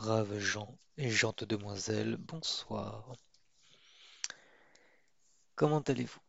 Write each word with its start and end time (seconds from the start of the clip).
Braves 0.00 0.38
gens 0.38 0.78
et 0.96 1.10
gentes 1.10 1.44
demoiselles, 1.44 2.16
bonsoir. 2.16 3.14
Comment 5.56 5.80
allez-vous? 5.80 6.22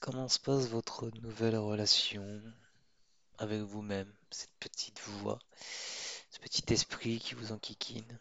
Comment 0.00 0.28
se 0.28 0.38
passe 0.38 0.68
votre 0.68 1.10
nouvelle 1.20 1.58
relation 1.58 2.42
avec 3.36 3.60
vous-même, 3.60 4.10
cette 4.30 4.54
petite 4.60 4.98
voix, 5.00 5.38
ce 6.30 6.38
petit 6.38 6.72
esprit 6.72 7.18
qui 7.18 7.34
vous 7.34 7.52
enquiquine? 7.52 8.18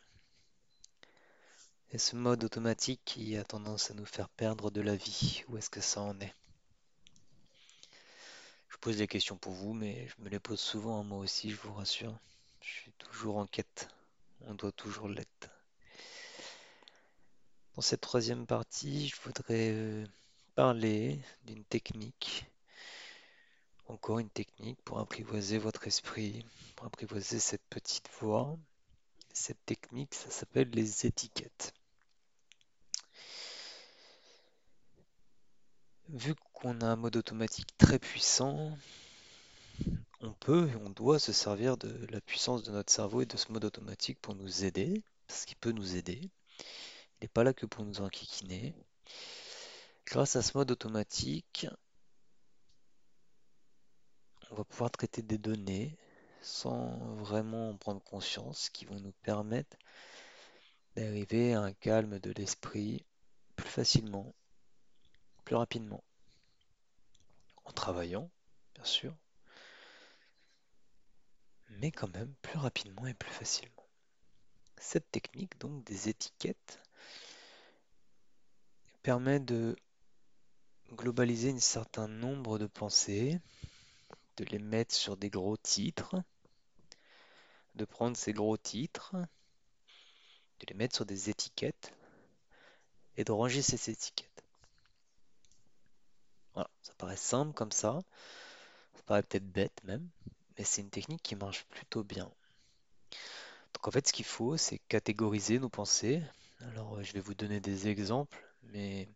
Et 1.91 1.97
ce 1.97 2.17
mode 2.17 2.43
automatique 2.43 2.99
qui 3.05 3.37
a 3.37 3.45
tendance 3.45 3.91
à 3.91 3.93
nous 3.93 4.05
faire 4.05 4.27
perdre 4.27 4.71
de 4.71 4.81
la 4.81 4.97
vie, 4.97 5.45
où 5.47 5.55
est-ce 5.55 5.69
que 5.69 5.79
ça 5.79 6.01
en 6.01 6.19
est? 6.19 6.35
Je 8.67 8.75
pose 8.75 8.97
des 8.97 9.07
questions 9.07 9.37
pour 9.37 9.53
vous, 9.53 9.73
mais 9.73 10.05
je 10.09 10.21
me 10.21 10.27
les 10.27 10.39
pose 10.39 10.59
souvent 10.59 10.99
à 10.99 11.03
moi 11.03 11.19
aussi, 11.19 11.49
je 11.49 11.61
vous 11.61 11.73
rassure. 11.73 12.19
Je 12.59 12.69
suis 12.69 12.91
toujours 12.93 13.37
en 13.37 13.47
quête, 13.47 13.87
on 14.47 14.55
doit 14.55 14.71
toujours 14.71 15.07
l'être. 15.07 15.49
Dans 17.75 17.81
cette 17.81 18.01
troisième 18.01 18.45
partie, 18.45 19.07
je 19.07 19.15
voudrais 19.23 19.71
euh, 19.71 20.05
parler 20.55 21.19
d'une 21.45 21.63
technique, 21.63 22.45
encore 23.87 24.19
une 24.19 24.29
technique 24.29 24.81
pour 24.83 24.99
apprivoiser 24.99 25.57
votre 25.57 25.87
esprit, 25.87 26.45
pour 26.75 26.85
apprivoiser 26.85 27.39
cette 27.39 27.65
petite 27.69 28.09
voix. 28.19 28.57
Cette 29.33 29.65
technique, 29.65 30.13
ça 30.13 30.29
s'appelle 30.29 30.69
les 30.69 31.07
étiquettes. 31.07 31.73
Vu 36.09 36.35
qu'on 36.53 36.81
a 36.81 36.85
un 36.85 36.95
mode 36.95 37.15
automatique 37.15 37.75
très 37.77 37.97
puissant, 37.97 38.77
on 40.23 40.33
peut 40.33 40.69
et 40.69 40.75
on 40.77 40.89
doit 40.89 41.19
se 41.19 41.33
servir 41.33 41.77
de 41.77 42.07
la 42.09 42.21
puissance 42.21 42.63
de 42.63 42.71
notre 42.71 42.91
cerveau 42.91 43.21
et 43.21 43.25
de 43.25 43.35
ce 43.35 43.51
mode 43.51 43.65
automatique 43.65 44.19
pour 44.21 44.35
nous 44.35 44.63
aider, 44.63 45.03
parce 45.27 45.45
qu'il 45.45 45.57
peut 45.57 45.71
nous 45.71 45.95
aider. 45.95 46.21
Il 47.19 47.23
n'est 47.23 47.27
pas 47.27 47.43
là 47.43 47.53
que 47.53 47.65
pour 47.65 47.83
nous 47.83 48.01
enquiquiner. 48.01 48.73
Grâce 50.05 50.35
à 50.35 50.41
ce 50.41 50.57
mode 50.57 50.71
automatique, 50.71 51.67
on 54.51 54.55
va 54.55 54.63
pouvoir 54.63 54.91
traiter 54.91 55.21
des 55.21 55.37
données 55.37 55.97
sans 56.41 57.15
vraiment 57.15 57.69
en 57.69 57.77
prendre 57.77 58.03
conscience, 58.03 58.69
qui 58.69 58.85
vont 58.85 58.99
nous 58.99 59.13
permettre 59.23 59.77
d'arriver 60.95 61.53
à 61.53 61.61
un 61.61 61.73
calme 61.73 62.19
de 62.19 62.31
l'esprit 62.31 63.05
plus 63.55 63.69
facilement, 63.69 64.33
plus 65.43 65.55
rapidement, 65.55 66.03
en 67.65 67.71
travaillant, 67.71 68.29
bien 68.75 68.83
sûr, 68.83 69.15
mais 71.79 71.91
quand 71.91 72.13
même 72.13 72.33
plus 72.41 72.57
rapidement 72.57 73.05
et 73.07 73.13
plus 73.13 73.31
facilement. 73.31 73.87
Cette 74.77 75.11
technique, 75.11 75.57
donc 75.59 75.83
des 75.85 76.09
étiquettes, 76.09 76.79
permet 79.01 79.39
de 79.39 79.75
globaliser 80.93 81.51
un 81.51 81.59
certain 81.59 82.07
nombre 82.07 82.59
de 82.59 82.67
pensées, 82.67 83.39
de 84.37 84.45
les 84.45 84.59
mettre 84.59 84.93
sur 84.93 85.17
des 85.17 85.29
gros 85.29 85.57
titres, 85.57 86.15
de 87.75 87.85
prendre 87.85 88.17
ces 88.17 88.33
gros 88.33 88.57
titres, 88.57 89.15
de 90.59 90.65
les 90.69 90.75
mettre 90.75 90.95
sur 90.95 91.05
des 91.05 91.29
étiquettes 91.29 91.93
et 93.17 93.23
de 93.23 93.31
ranger 93.31 93.61
ces 93.61 93.89
étiquettes. 93.89 94.43
Voilà, 96.53 96.69
ça 96.81 96.93
paraît 96.97 97.17
simple 97.17 97.53
comme 97.53 97.71
ça, 97.71 97.99
ça 98.95 99.01
paraît 99.03 99.23
peut-être 99.23 99.51
bête 99.51 99.83
même, 99.83 100.07
mais 100.57 100.63
c'est 100.63 100.81
une 100.81 100.89
technique 100.89 101.23
qui 101.23 101.35
marche 101.35 101.65
plutôt 101.65 102.03
bien. 102.03 102.31
Donc 103.73 103.87
en 103.87 103.91
fait, 103.91 104.07
ce 104.07 104.13
qu'il 104.13 104.25
faut, 104.25 104.57
c'est 104.57 104.79
catégoriser 104.87 105.59
nos 105.59 105.69
pensées. 105.69 106.21
Alors, 106.71 106.95
euh, 106.97 107.03
je 107.03 107.13
vais 107.13 107.19
vous 107.19 107.33
donner 107.33 107.59
des 107.59 107.87
exemples, 107.87 108.37
mais 108.63 109.07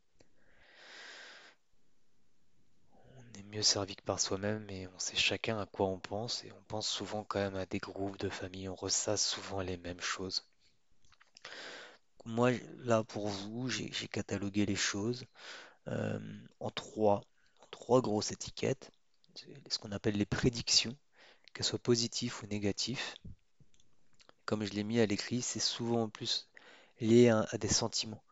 on 3.18 3.40
est 3.40 3.44
mieux 3.44 3.64
servi 3.64 3.96
que 3.96 4.04
par 4.04 4.20
soi-même 4.20 4.70
et 4.70 4.88
on 4.88 5.00
sait 5.00 5.16
chacun 5.16 5.60
à 5.60 5.66
quoi 5.66 5.88
on 5.88 6.00
pense 6.00 6.44
et 6.44 6.52
on 6.52 6.64
pense 6.68 6.88
souvent 6.90 7.24
quand 7.24 7.40
même 7.40 7.56
à 7.56 7.66
des 7.66 7.80
groupes 7.80 8.18
de 8.18 8.30
famille, 8.30 8.68
on 8.70 8.76
ressasse 8.76 9.26
souvent 9.26 9.62
les 9.62 9.78
mêmes 9.78 10.02
choses. 10.02 10.44
Moi, 12.26 12.52
là 12.80 13.04
pour 13.04 13.28
vous, 13.30 13.70
j'ai 13.70 13.90
catalogué 14.08 14.66
les 14.66 14.76
choses 14.76 15.26
euh, 15.88 16.20
en 16.60 16.70
trois, 16.72 17.24
en 17.62 17.68
trois 17.72 18.02
grosses 18.02 18.32
étiquettes, 18.32 18.92
ce 19.70 19.80
qu'on 19.80 19.92
appelle 19.92 20.18
les 20.18 20.26
prédictions, 20.26 20.96
qu'elles 21.58 21.66
soient 21.66 21.80
positives 21.80 22.36
ou 22.44 22.48
négatives. 22.48 23.02
Comme 24.46 24.64
je 24.64 24.74
l'ai 24.74 24.84
mis 24.84 25.00
à 25.00 25.08
l'écrit, 25.08 25.42
c'est 25.42 25.60
souvent 25.60 26.04
en 26.04 26.10
plus 26.10 26.48
lié 27.02 27.30
à, 27.30 27.58
des 27.58 27.68
sentiments, 27.68 28.24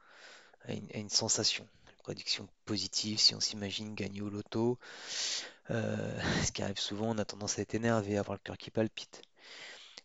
à 0.66 0.74
une, 0.74 1.10
sensation. 1.10 1.68
Prédiction 2.04 2.48
positive, 2.66 3.18
si 3.18 3.34
on 3.34 3.40
s'imagine 3.40 3.96
gagner 3.96 4.22
au 4.22 4.30
loto, 4.30 4.78
euh, 5.72 6.20
ce 6.46 6.52
qui 6.52 6.62
arrive 6.62 6.78
souvent, 6.78 7.10
on 7.10 7.18
a 7.18 7.26
tendance 7.26 7.58
à 7.58 7.64
être 7.64 7.74
énervé, 7.74 8.16
avoir 8.20 8.36
le 8.36 8.44
cœur 8.44 8.58
qui 8.60 8.70
palpite. 8.70 9.24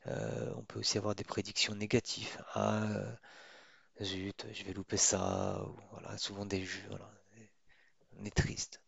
Euh, 0.06 0.50
on 0.56 0.62
peut 0.62 0.78
aussi 0.78 0.96
avoir 0.96 1.14
des 1.14 1.24
prédictions 1.24 1.74
négatives. 1.74 2.42
Ah, 2.54 2.84
euh, 2.84 3.14
zut, 4.02 4.46
je 4.50 4.64
vais 4.64 4.72
louper 4.72 4.96
ça. 4.96 5.62
ou 5.66 5.76
voilà, 5.90 6.16
souvent 6.16 6.46
des 6.46 6.64
jeux. 6.64 6.88
On 8.18 8.24
est 8.24 8.34
triste. 8.34 8.80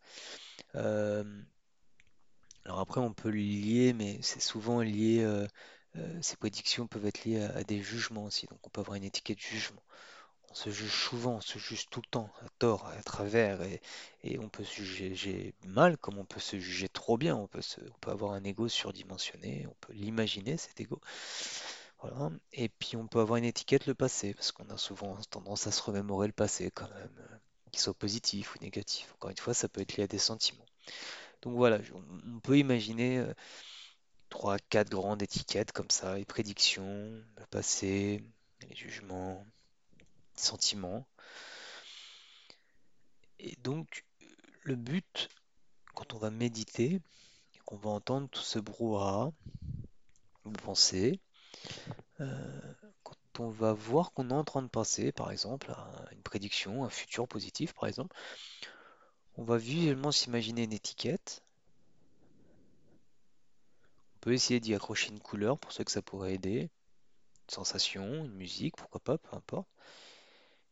Alors 2.65 2.81
après, 2.81 3.01
on 3.01 3.13
peut 3.13 3.31
le 3.31 3.39
lier, 3.39 3.93
mais 3.93 4.19
c'est 4.23 4.41
souvent 4.41 4.81
lié. 4.81 5.21
euh, 5.23 5.47
euh, 5.97 6.19
ces 6.23 6.37
prédictions 6.37 6.87
peuvent 6.87 7.07
être 7.07 7.25
liées 7.25 7.43
à, 7.43 7.65
des 7.65 7.83
jugements 7.83 8.25
aussi. 8.25 8.47
Donc 8.47 8.59
on 8.67 8.71
peut 8.71 8.81
avoir 8.81 8.97
une 8.97 9.05
étiquette 9.05 9.39
jugement. 9.41 9.83
On 10.51 10.55
se 10.55 10.71
juge 10.71 10.93
souvent, 10.93 11.37
on 11.37 11.41
se 11.43 11.59
juge 11.59 11.89
tout 11.91 12.01
le 12.05 12.11
temps, 12.11 12.31
à 12.45 12.49
tort, 12.59 12.87
à 12.89 13.03
travers, 13.03 13.61
et, 14.25 14.39
on 14.41 14.49
peut 14.51 14.65
se 14.65 14.83
juger 14.83 15.55
mal 15.67 15.99
comme 15.99 16.19
on 16.19 16.25
peut 16.27 16.41
se 16.41 16.59
juger 16.61 16.89
trop 16.89 17.19
bien. 17.19 17.37
On 17.37 17.49
peut 17.49 17.63
se- 17.63 17.81
on 17.81 17.99
peut 18.01 18.11
avoir 18.13 18.33
un 18.35 18.45
ego 18.45 18.69
surdimensionné, 18.69 19.67
on 19.69 19.77
peut 19.81 19.93
l'imaginer 19.95 20.57
cet 20.59 20.81
ego. 20.81 21.01
Voilà. 22.01 22.31
Et 22.53 22.69
puis 22.69 22.97
on 22.97 23.07
peut 23.07 23.21
avoir 23.21 23.37
une 23.39 23.45
étiquette 23.45 23.87
le 23.87 23.95
passé, 23.95 24.35
parce 24.35 24.53
qu'on 24.53 24.69
a 24.71 24.77
souvent 24.79 25.17
tendance 25.31 25.67
à 25.67 25.73
se 25.73 25.83
remémorer 25.83 26.27
le 26.27 26.33
passé 26.33 26.71
quand 26.71 26.89
même, 26.91 27.17
euh, 27.31 27.37
qu'il 27.71 27.81
soit 27.81 27.95
positif 27.95 28.55
ou 28.55 28.59
négatif. 28.63 29.13
Encore 29.15 29.31
une 29.31 29.37
fois, 29.39 29.55
ça 29.55 29.69
peut 29.69 29.81
être 29.81 29.97
lié 29.97 30.05
à 30.05 30.09
des 30.09 30.19
sentiments. 30.19 30.67
Donc 31.43 31.57
voilà, 31.57 31.79
on 32.27 32.41
peut 32.41 32.59
imaginer 32.59 33.19
euh, 33.19 33.35
trois, 34.29 34.59
quatre 34.59 34.91
grandes 34.91 35.23
étiquettes 35.23 35.73
comme 35.73 35.91
ça, 35.91 36.17
les 36.17 36.25
prédictions, 36.25 36.85
le 37.37 37.47
passé, 37.51 38.25
les 38.69 38.77
jugements, 38.77 39.45
les 39.99 40.07
sentiments. 40.37 41.07
Et 43.39 43.57
donc 43.63 44.05
le 44.63 44.77
but, 44.77 45.29
quand 45.95 46.15
on 46.15 46.19
va 46.19 46.31
méditer, 46.31 47.01
qu'on 47.65 47.77
va 47.77 47.91
entendre 47.91 48.29
tout 48.29 48.41
ce 48.41 48.61
brouhaha 48.61 49.33
de 50.47 50.59
pensée, 50.61 51.21
euh, 52.21 52.75
quand 53.03 53.17
on 53.41 53.49
va 53.51 53.73
voir 53.73 54.13
qu'on 54.13 54.31
est 54.31 54.35
en 54.35 54.45
train 54.45 54.63
de 54.63 54.69
passer, 54.69 55.11
par 55.11 55.33
exemple, 55.33 55.73
à 55.73 56.07
une 56.13 56.23
prédiction, 56.23 56.85
un 56.85 56.91
futur 56.91 57.27
positif, 57.27 57.73
par 57.75 57.89
exemple, 57.89 58.15
on 59.37 59.45
va 59.45 59.57
visuellement 59.57 60.13
s'imaginer 60.13 60.65
une 60.65 60.73
étiquette. 60.73 61.43
On 64.17 64.19
peut 64.21 64.33
essayer 64.33 64.61
d'y 64.61 64.75
accrocher 64.75 65.11
une 65.11 65.21
couleur 65.21 65.59
pour 65.59 65.73
ceux 65.73 65.85
que 65.85 65.91
ça 65.91 66.03
pourrait 66.03 66.35
aider, 66.35 66.61
une 66.63 67.55
sensation, 67.55 68.25
une 68.25 68.35
musique, 68.35 68.77
pourquoi 68.77 69.01
pas, 69.01 69.19
peu 69.19 69.37
importe. 69.37 69.69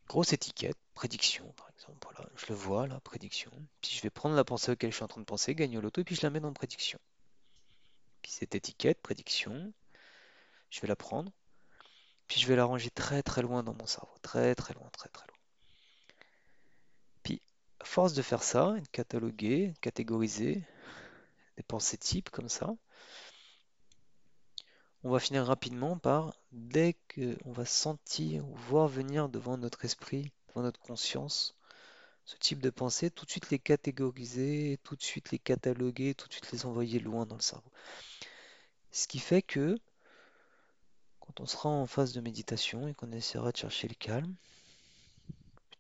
Grosse 0.09 0.33
étiquette, 0.33 0.77
prédiction, 0.95 1.53
par 1.53 1.69
exemple. 1.71 2.07
Voilà, 2.13 2.29
je 2.37 2.47
le 2.49 2.55
vois 2.55 2.87
là, 2.87 3.01
prédiction. 3.01 3.51
Puis 3.81 3.93
je 3.93 4.03
vais 4.03 4.11
prendre 4.11 4.35
la 4.35 4.45
pensée 4.45 4.73
auquel 4.73 4.91
je 4.91 4.97
suis 4.97 5.05
en 5.05 5.09
train 5.09 5.21
de 5.21 5.27
penser, 5.27 5.55
gagner 5.55 5.79
au 5.79 5.81
loto, 5.81 6.01
et 6.01 6.05
puis 6.05 6.15
je 6.15 6.23
la 6.23 6.31
mets 6.31 6.41
dans 6.41 6.53
prédiction. 6.53 6.99
Puis 8.23 8.33
cette 8.33 8.55
étiquette, 8.55 9.01
prédiction, 9.01 9.73
je 10.71 10.81
vais 10.81 10.89
la 10.89 10.97
prendre, 10.97 11.33
puis 12.27 12.41
je 12.41 12.47
vais 12.47 12.57
la 12.57 12.65
ranger 12.65 12.91
très 12.91 13.23
très 13.23 13.43
loin 13.43 13.63
dans 13.63 13.75
mon 13.75 13.87
cerveau, 13.87 14.15
très 14.23 14.55
très 14.55 14.75
loin, 14.75 14.89
très 14.91 15.09
très 15.09 15.27
loin. 15.27 15.30
Force 17.83 18.13
de 18.13 18.23
faire 18.23 18.43
ça, 18.43 18.73
de 18.73 18.87
cataloguer, 18.89 19.69
de 19.69 19.79
catégoriser 19.81 20.63
des 21.57 21.63
pensées 21.63 21.99
types 21.99 22.31
comme 22.31 22.49
ça, 22.49 22.75
on 25.03 25.11
va 25.11 25.19
finir 25.19 25.47
rapidement 25.47 25.97
par, 25.97 26.35
dès 26.53 26.95
qu'on 27.15 27.53
va 27.53 27.65
sentir 27.65 28.47
ou 28.47 28.55
voir 28.55 28.87
venir 28.87 29.31
devant 29.31 29.57
notre 29.57 29.85
esprit, 29.85 30.31
devant 30.49 30.63
notre 30.63 30.81
conscience, 30.81 31.57
ce 32.27 32.37
type 32.37 32.61
de 32.61 32.71
pensée, 32.71 33.11
tout 33.11 33.25
de 33.25 33.31
suite 33.31 33.51
les 33.51 33.59
catégoriser, 33.59 34.79
tout 34.85 34.97
de 34.97 35.03
suite 35.03 35.31
les 35.31 35.39
cataloguer, 35.39 36.15
tout 36.15 36.29
de 36.29 36.33
suite 36.35 36.53
les 36.53 36.67
envoyer 36.67 37.01
loin 37.01 37.25
dans 37.25 37.37
le 37.37 37.41
cerveau. 37.41 37.71
Ce 38.93 39.09
qui 39.09 39.19
fait 39.19 39.43
que 39.43 39.79
quand 41.21 41.41
on 41.41 41.47
sera 41.47 41.71
en 41.71 41.87
phase 41.87 42.13
de 42.13 42.21
méditation 42.21 42.87
et 42.87 42.95
qu'on 42.95 43.13
essaiera 43.13 43.53
de 43.53 43.57
chercher 43.57 43.89
le 43.89 43.95
calme, 43.95 44.35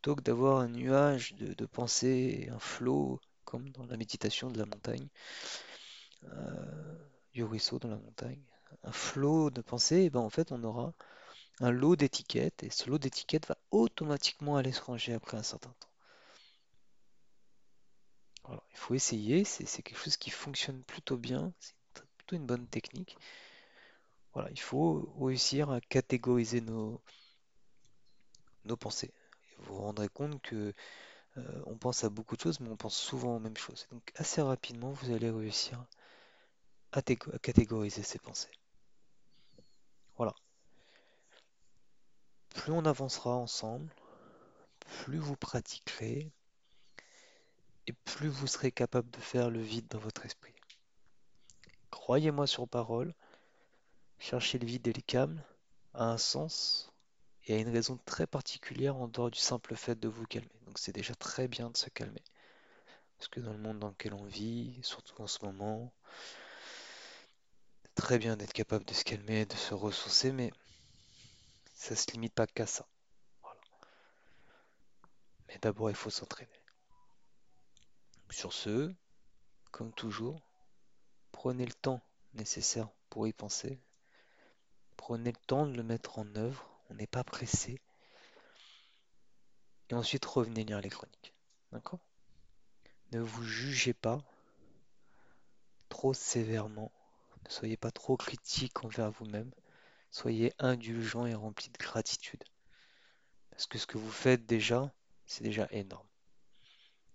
plutôt 0.01 0.17
que 0.17 0.23
d'avoir 0.23 0.61
un 0.61 0.69
nuage 0.69 1.35
de, 1.35 1.53
de 1.53 1.67
pensées, 1.67 2.49
un 2.51 2.59
flot, 2.59 3.21
comme 3.45 3.69
dans 3.69 3.85
la 3.85 3.99
méditation 3.99 4.51
de 4.51 4.59
la 4.59 4.65
montagne, 4.65 5.07
euh, 6.25 6.97
du 7.35 7.45
ruisseau 7.45 7.79
dans 7.79 7.91
la 7.91 7.99
montagne, 7.99 8.41
un 8.83 8.93
flot 8.93 9.51
de 9.51 9.61
pensées, 9.61 10.05
et 10.05 10.11
ben 10.11 10.21
en 10.21 10.31
fait 10.31 10.53
on 10.53 10.65
aura 10.65 10.95
un 11.61 11.71
lot 11.71 11.97
d'étiquettes 11.97 12.63
et 12.63 12.71
ce 12.71 12.89
lot 12.89 12.97
d'étiquettes 12.97 13.47
va 13.47 13.59
automatiquement 13.73 14.57
aller 14.57 14.73
se 14.73 14.81
ranger 14.81 15.13
après 15.13 15.37
un 15.37 15.43
certain 15.43 15.75
temps. 15.79 15.89
Il 18.73 18.79
faut 18.79 18.95
essayer, 18.95 19.45
c'est 19.45 19.83
quelque 19.83 19.99
chose 20.03 20.17
qui 20.17 20.31
fonctionne 20.31 20.83
plutôt 20.85 21.19
bien, 21.19 21.53
c'est 21.61 21.75
plutôt 22.17 22.37
une 22.37 22.47
bonne 22.47 22.67
technique. 22.67 23.19
Voilà, 24.33 24.51
il 24.51 24.61
faut 24.61 25.13
réussir 25.21 25.71
à 25.71 25.81
catégoriser 25.83 26.63
nos, 26.63 27.03
nos 28.65 28.77
pensées. 28.79 29.13
Vous 29.61 29.77
vous 29.77 29.83
rendrez 29.83 30.09
compte 30.09 30.41
que 30.43 30.75
euh, 31.37 31.63
on 31.67 31.77
pense 31.77 32.05
à 32.05 32.11
beaucoup 32.11 32.37
de 32.37 32.41
choses, 32.41 32.61
mais 32.61 32.69
on 32.69 32.77
pense 32.77 32.97
souvent 32.97 33.37
aux 33.37 33.41
mêmes 33.41 33.57
choses. 33.57 33.87
Donc 33.93 34.13
assez 34.17 34.43
rapidement, 34.43 34.91
vous 34.91 35.13
allez 35.13 35.31
réussir 35.31 35.85
à, 36.93 37.03
catégoriser 37.03 38.03
ces 38.03 38.19
pensées. 38.19 38.51
Voilà. 40.17 40.35
Plus 42.55 42.73
on 42.73 42.85
avancera 42.85 43.37
ensemble, 43.37 43.95
plus 44.81 45.19
vous 45.19 45.37
pratiquerez 45.37 46.31
et 47.87 47.93
plus 47.93 48.29
vous 48.29 48.47
serez 48.47 48.73
capable 48.73 49.11
de 49.11 49.21
faire 49.21 49.51
le 49.51 49.61
vide 49.61 49.87
dans 49.89 49.99
votre 49.99 50.27
esprit. 50.27 50.55
Croyez-moi 51.91 52.47
sur 52.47 52.69
parole, 52.69 53.15
chercher 54.19 54.59
le 54.59 54.67
vide 54.67 54.87
et 54.89 54.93
les 54.93 55.03
câbles 55.03 55.43
a 55.95 56.05
un 56.05 56.19
sens 56.19 56.90
et 57.51 57.55
a 57.55 57.59
une 57.59 57.69
raison 57.69 57.99
très 58.05 58.29
particulière 58.29 58.95
en 58.97 59.09
dehors 59.09 59.29
du 59.29 59.41
simple 59.41 59.75
fait 59.75 59.99
de 59.99 60.07
vous 60.07 60.25
calmer. 60.25 60.49
Donc 60.67 60.79
c'est 60.79 60.93
déjà 60.93 61.17
très 61.17 61.49
bien 61.49 61.69
de 61.69 61.77
se 61.77 61.91
calmer. 61.91 62.23
Parce 63.19 63.27
que 63.27 63.41
dans 63.41 63.53
le 63.53 63.59
monde 63.59 63.81
dans 63.81 63.89
lequel 63.89 64.15
on 64.15 64.25
vit, 64.25 64.79
surtout 64.83 65.21
en 65.21 65.27
ce 65.27 65.45
moment, 65.45 65.93
c'est 67.83 67.95
très 67.97 68.19
bien 68.21 68.37
d'être 68.37 68.53
capable 68.53 68.85
de 68.85 68.95
se 68.95 69.03
calmer, 69.03 69.47
de 69.47 69.55
se 69.55 69.75
ressourcer, 69.75 70.31
mais 70.31 70.53
ça 71.75 71.97
se 71.97 72.13
limite 72.13 72.35
pas 72.35 72.47
qu'à 72.47 72.67
ça. 72.67 72.87
Mais 75.49 75.59
d'abord, 75.61 75.91
il 75.91 75.97
faut 75.97 76.09
s'entraîner. 76.09 76.49
Sur 78.31 78.53
ce, 78.53 78.95
comme 79.73 79.93
toujours, 79.93 80.41
prenez 81.33 81.67
le 81.67 81.73
temps 81.73 82.01
nécessaire 82.35 82.89
pour 83.09 83.27
y 83.27 83.33
penser. 83.33 83.81
Prenez 84.97 85.33
le 85.33 85.47
temps 85.49 85.67
de 85.67 85.77
le 85.77 85.83
mettre 85.83 86.21
en 86.21 86.37
œuvre. 86.37 86.80
On 86.91 86.95
n'est 86.95 87.07
pas 87.07 87.25
pressé. 87.25 87.81
Et 89.89 89.95
ensuite, 89.95 90.25
revenez 90.25 90.65
lire 90.65 90.81
les 90.81 90.91
chroniques. 90.91 91.35
D'accord? 91.73 92.01
Ne 93.13 93.21
vous 93.21 93.43
jugez 93.43 93.93
pas 93.93 94.23
trop 95.89 96.15
sévèrement. 96.15 96.93
Ne 97.45 97.51
soyez 97.51 97.77
pas 97.77 97.91
trop 97.91 98.17
critique 98.17 98.85
envers 98.85 99.11
vous-même. 99.11 99.51
Soyez 100.11 100.53
indulgent 100.59 101.27
et 101.27 101.35
rempli 101.35 101.71
de 101.71 101.79
gratitude. 101.79 102.43
Parce 103.51 103.67
que 103.67 103.79
ce 103.79 103.87
que 103.87 103.99
vous 103.99 104.11
faites 104.11 104.47
déjà, 104.47 104.93
c'est 105.27 105.45
déjà 105.45 105.69
énorme. 105.71 106.07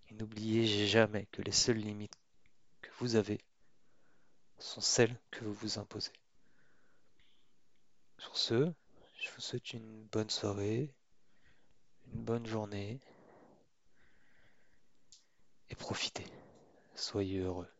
Et 0.09 0.13
n'oubliez 0.13 0.87
jamais 0.87 1.25
que 1.31 1.41
les 1.41 1.51
seules 1.51 1.77
limites 1.77 2.17
que 2.81 2.89
vous 2.99 3.15
avez 3.15 3.41
sont 4.57 4.81
celles 4.81 5.19
que 5.31 5.43
vous 5.43 5.53
vous 5.53 5.79
imposez. 5.79 6.13
Sur 8.17 8.37
ce, 8.37 8.73
je 9.17 9.29
vous 9.31 9.41
souhaite 9.41 9.73
une 9.73 10.03
bonne 10.11 10.29
soirée, 10.29 10.93
une 12.13 12.23
bonne 12.23 12.45
journée 12.45 12.99
et 15.69 15.75
profitez. 15.75 16.25
Soyez 16.95 17.39
heureux. 17.39 17.74